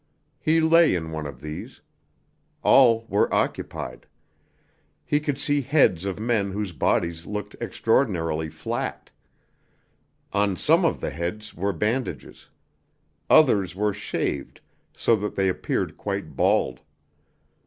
He 0.39 0.61
lay 0.61 0.95
in 0.95 1.11
one 1.11 1.27
of 1.27 1.41
these. 1.41 1.79
All 2.63 3.05
were 3.07 3.31
occupied. 3.31 4.07
He 5.05 5.19
could 5.19 5.37
see 5.37 5.61
heads 5.61 6.05
of 6.05 6.19
men 6.19 6.49
whose 6.49 6.71
bodies 6.71 7.27
looked 7.27 7.55
extraordinarily 7.61 8.49
flat. 8.49 9.11
On 10.33 10.55
some 10.57 10.85
of 10.85 11.01
the 11.01 11.11
heads 11.11 11.53
were 11.53 11.71
bandages. 11.71 12.49
Others 13.29 13.75
were 13.75 13.93
shaved, 13.93 14.59
so 14.97 15.15
that 15.17 15.35
they 15.35 15.47
appeared 15.47 15.97
quite 15.97 16.35
bald. 16.35 16.79